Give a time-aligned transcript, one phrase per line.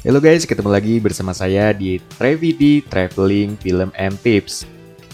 [0.00, 4.64] Halo guys, ketemu lagi bersama saya di Trevidi Traveling Film and Tips.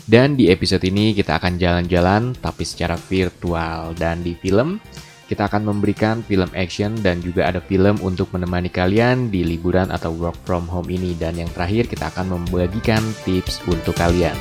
[0.06, 4.78] Dan di episode ini kita akan jalan-jalan tapi secara virtual dan di film
[5.26, 10.14] kita akan memberikan film action dan juga ada film untuk menemani kalian di liburan atau
[10.14, 14.38] work from home ini dan yang terakhir kita akan membagikan tips untuk kalian.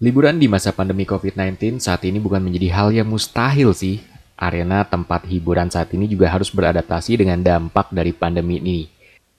[0.00, 4.11] Liburan di masa pandemi COVID-19 saat ini bukan menjadi hal yang mustahil sih.
[4.42, 8.90] Arena tempat hiburan saat ini juga harus beradaptasi dengan dampak dari pandemi ini.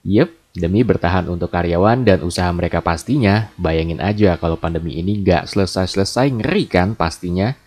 [0.08, 5.50] Yep, Demi bertahan untuk karyawan dan usaha mereka pastinya, bayangin aja kalau pandemi ini nggak
[5.50, 7.58] selesai-selesai ngeri kan pastinya.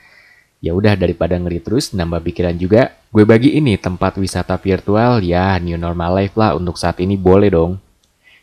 [0.64, 5.60] Ya udah daripada ngeri terus nambah pikiran juga, gue bagi ini tempat wisata virtual ya
[5.60, 7.76] new normal life lah untuk saat ini boleh dong.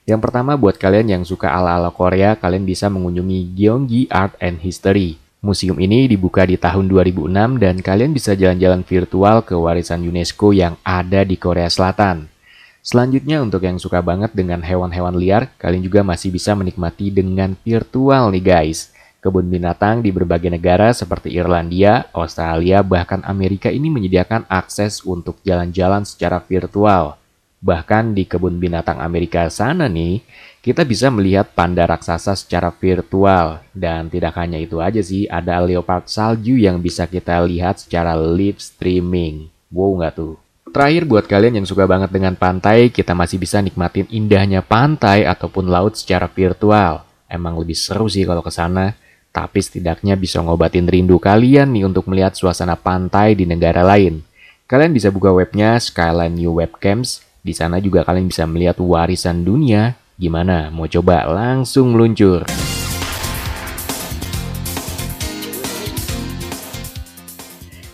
[0.05, 5.24] Yang pertama buat kalian yang suka ala-ala Korea, kalian bisa mengunjungi Gyeonggi Art and History.
[5.45, 7.29] Museum ini dibuka di tahun 2006
[7.61, 12.33] dan kalian bisa jalan-jalan virtual ke warisan UNESCO yang ada di Korea Selatan.
[12.81, 18.33] Selanjutnya untuk yang suka banget dengan hewan-hewan liar, kalian juga masih bisa menikmati dengan virtual
[18.33, 18.89] nih guys.
[19.21, 26.09] Kebun binatang di berbagai negara seperti Irlandia, Australia, bahkan Amerika ini menyediakan akses untuk jalan-jalan
[26.09, 27.21] secara virtual.
[27.65, 30.21] Bahkan di kebun binatang Amerika sana nih,
[30.61, 33.65] kita bisa melihat panda raksasa secara virtual.
[33.73, 38.61] Dan tidak hanya itu aja sih, ada leopard salju yang bisa kita lihat secara live
[38.61, 39.49] streaming.
[39.73, 40.37] Wow nggak tuh?
[40.69, 45.65] Terakhir buat kalian yang suka banget dengan pantai, kita masih bisa nikmatin indahnya pantai ataupun
[45.73, 47.01] laut secara virtual.
[47.33, 48.93] Emang lebih seru sih kalau ke sana,
[49.33, 54.21] tapi setidaknya bisa ngobatin rindu kalian nih untuk melihat suasana pantai di negara lain.
[54.69, 60.01] Kalian bisa buka webnya Skyline New Webcams, di sana juga kalian bisa melihat warisan dunia.
[60.17, 62.49] Gimana, mau coba langsung meluncur?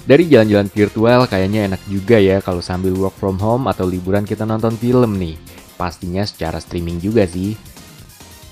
[0.06, 4.47] Dari jalan-jalan virtual kayaknya enak juga ya kalau sambil work from home atau liburan kita
[4.47, 5.34] nonton film nih.
[5.75, 7.59] Pastinya secara streaming juga sih.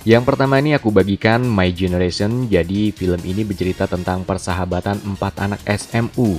[0.03, 5.61] Yang pertama ini aku bagikan My Generation, jadi film ini bercerita tentang persahabatan empat anak
[5.67, 6.39] SMU.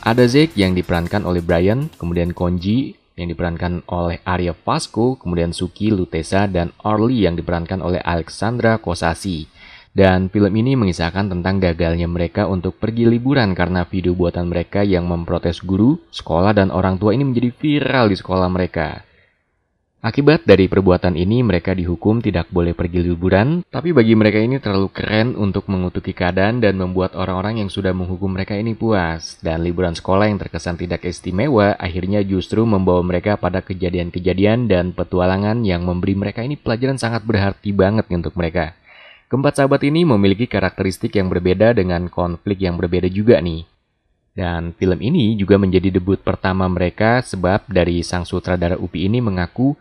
[0.00, 5.90] Ada Zeke yang diperankan oleh Brian, kemudian Konji yang diperankan oleh Arya Fasco, kemudian Suki
[5.90, 9.50] Lutesa, dan Orly yang diperankan oleh Alexandra Kosasi.
[9.90, 15.10] Dan film ini mengisahkan tentang gagalnya mereka untuk pergi liburan karena video buatan mereka yang
[15.10, 19.02] memprotes guru, sekolah, dan orang tua ini menjadi viral di sekolah mereka.
[20.00, 24.88] Akibat dari perbuatan ini, mereka dihukum tidak boleh pergi liburan, tapi bagi mereka ini terlalu
[24.88, 29.36] keren untuk mengutuki keadaan dan membuat orang-orang yang sudah menghukum mereka ini puas.
[29.44, 35.68] Dan liburan sekolah yang terkesan tidak istimewa, akhirnya justru membawa mereka pada kejadian-kejadian dan petualangan
[35.68, 38.72] yang memberi mereka ini pelajaran sangat berarti banget untuk mereka.
[39.28, 43.68] Keempat sahabat ini memiliki karakteristik yang berbeda dengan konflik yang berbeda juga nih.
[44.32, 49.76] Dan film ini juga menjadi debut pertama mereka sebab dari sang sutradara Upi ini mengaku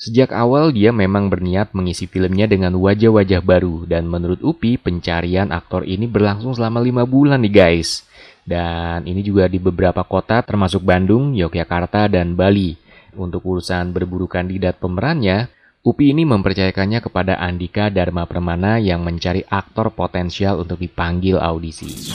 [0.00, 5.86] sejak awal dia memang berniat mengisi filmnya dengan wajah-wajah baru dan menurut Upi pencarian aktor
[5.86, 8.04] ini berlangsung selama lima bulan nih guys.
[8.42, 12.74] Dan ini juga di beberapa kota termasuk Bandung, Yogyakarta, dan Bali.
[13.14, 15.46] Untuk urusan berburu kandidat pemerannya,
[15.82, 22.14] Upi ini mempercayakannya kepada Andika Dharma Permana yang mencari aktor potensial untuk dipanggil audisi.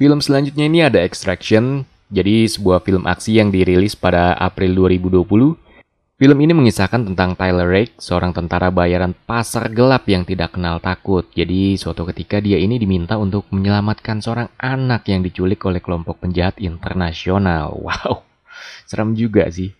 [0.00, 5.28] Film selanjutnya ini ada Extraction, jadi sebuah film aksi yang dirilis pada April 2020
[6.16, 11.28] Film ini mengisahkan tentang Tyler Rake, seorang tentara bayaran pasar gelap yang tidak kenal takut.
[11.36, 16.56] Jadi, suatu ketika dia ini diminta untuk menyelamatkan seorang anak yang diculik oleh kelompok penjahat
[16.64, 17.76] internasional.
[17.84, 18.24] Wow,
[18.88, 19.76] serem juga sih.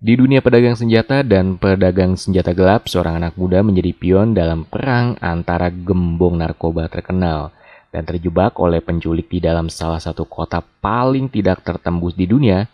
[0.00, 5.20] Di dunia pedagang senjata dan pedagang senjata gelap, seorang anak muda menjadi pion dalam perang
[5.20, 7.52] antara gembong narkoba terkenal
[7.88, 12.68] dan terjebak oleh penculik di dalam salah satu kota paling tidak tertembus di dunia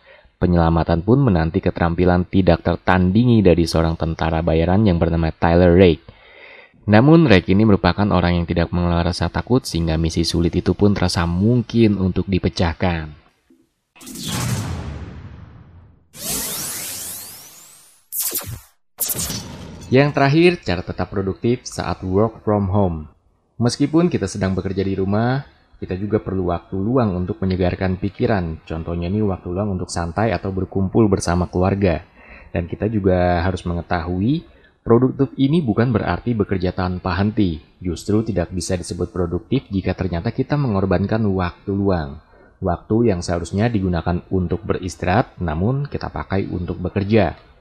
[0.44, 6.04] Penyelamatan pun menanti keterampilan tidak tertandingi dari seorang tentara bayaran yang bernama Tyler Rake.
[6.84, 10.92] Namun Rake ini merupakan orang yang tidak mengelola rasa takut sehingga misi sulit itu pun
[10.92, 13.14] terasa mungkin untuk dipecahkan.
[19.88, 23.13] Yang terakhir, cara tetap produktif saat work from home.
[23.54, 25.46] Meskipun kita sedang bekerja di rumah,
[25.78, 28.66] kita juga perlu waktu luang untuk menyegarkan pikiran.
[28.66, 32.02] Contohnya nih waktu luang untuk santai atau berkumpul bersama keluarga.
[32.50, 34.42] Dan kita juga harus mengetahui
[34.82, 37.62] produktif ini bukan berarti bekerja tanpa henti.
[37.78, 42.18] Justru tidak bisa disebut produktif jika ternyata kita mengorbankan waktu luang.
[42.58, 47.53] Waktu yang seharusnya digunakan untuk beristirahat, namun kita pakai untuk bekerja.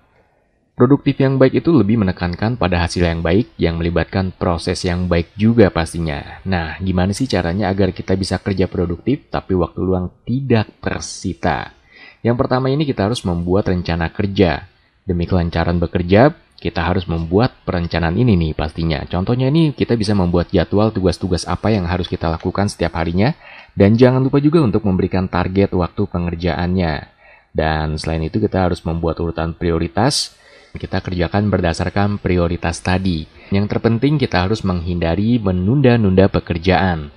[0.74, 5.30] Produktif yang baik itu lebih menekankan pada hasil yang baik yang melibatkan proses yang baik
[5.38, 6.42] juga pastinya.
[6.50, 11.78] Nah, gimana sih caranya agar kita bisa kerja produktif tapi waktu luang tidak tersita?
[12.26, 14.66] Yang pertama ini kita harus membuat rencana kerja.
[15.06, 19.06] Demi kelancaran bekerja, kita harus membuat perencanaan ini nih pastinya.
[19.06, 23.38] Contohnya ini kita bisa membuat jadwal tugas-tugas apa yang harus kita lakukan setiap harinya
[23.78, 27.14] dan jangan lupa juga untuk memberikan target waktu pengerjaannya.
[27.54, 30.34] Dan selain itu kita harus membuat urutan prioritas
[30.74, 33.30] kita kerjakan berdasarkan prioritas tadi.
[33.54, 37.14] Yang terpenting kita harus menghindari menunda-nunda pekerjaan.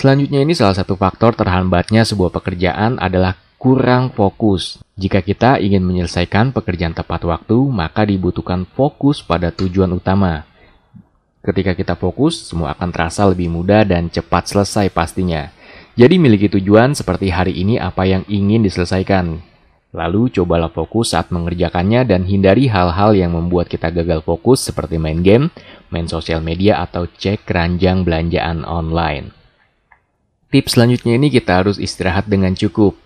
[0.00, 4.80] Selanjutnya ini salah satu faktor terhambatnya sebuah pekerjaan adalah kurang fokus.
[4.96, 10.48] Jika kita ingin menyelesaikan pekerjaan tepat waktu, maka dibutuhkan fokus pada tujuan utama.
[11.44, 15.52] Ketika kita fokus, semua akan terasa lebih mudah dan cepat selesai pastinya.
[15.96, 19.49] Jadi miliki tujuan seperti hari ini apa yang ingin diselesaikan.
[19.90, 25.18] Lalu cobalah fokus saat mengerjakannya dan hindari hal-hal yang membuat kita gagal fokus seperti main
[25.18, 25.50] game,
[25.90, 29.34] main sosial media, atau cek keranjang belanjaan online.
[30.50, 32.98] Tips selanjutnya ini kita harus istirahat dengan cukup.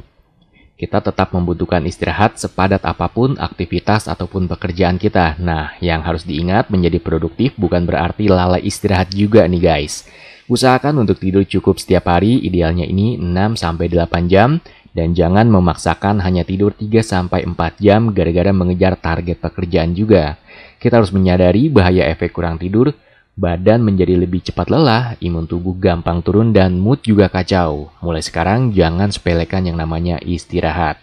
[0.75, 5.41] Kita tetap membutuhkan istirahat sepadat apa pun aktivitas ataupun pekerjaan kita.
[5.41, 10.05] Nah, yang harus diingat menjadi produktif bukan berarti lalai istirahat juga nih guys.
[10.45, 14.61] Usahakan untuk tidur cukup setiap hari, idealnya ini 6-8 jam,
[14.95, 17.35] dan jangan memaksakan hanya tidur 3-4
[17.83, 20.39] jam gara-gara mengejar target pekerjaan juga.
[20.79, 22.95] Kita harus menyadari bahaya efek kurang tidur,
[23.35, 27.91] badan menjadi lebih cepat lelah, imun tubuh gampang turun, dan mood juga kacau.
[27.99, 31.03] Mulai sekarang jangan sepelekan yang namanya istirahat.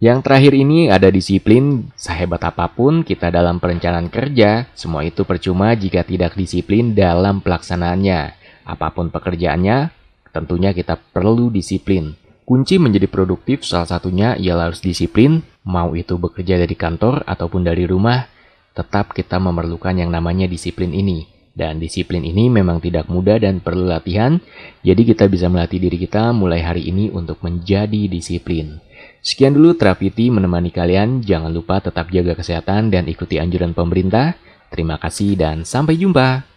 [0.00, 5.76] Yang terakhir ini ada disiplin, sehebat apa pun kita dalam perencanaan kerja, semua itu percuma
[5.76, 8.32] jika tidak disiplin dalam pelaksanaannya.
[8.64, 9.92] Apa pun pekerjaannya,
[10.32, 12.16] tentunya kita perlu disiplin.
[12.50, 17.86] Kunci menjadi produktif salah satunya ialah harus disiplin, mau itu bekerja dari kantor ataupun dari
[17.86, 18.26] rumah,
[18.74, 21.30] tetap kita memerlukan yang namanya disiplin ini.
[21.54, 24.42] Dan disiplin ini memang tidak mudah dan perlu latihan,
[24.82, 28.82] jadi kita bisa melatih diri kita mulai hari ini untuk menjadi disiplin.
[29.22, 34.34] Sekian dulu Trafiti menemani kalian, jangan lupa tetap jaga kesehatan dan ikuti anjuran pemerintah.
[34.74, 36.50] Terima kasih dan sampai jumpa.